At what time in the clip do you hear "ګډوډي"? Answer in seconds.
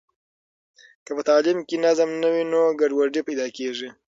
2.79-3.21